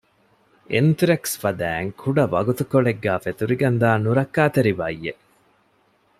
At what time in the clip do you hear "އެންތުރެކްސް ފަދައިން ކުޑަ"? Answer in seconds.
0.71-2.23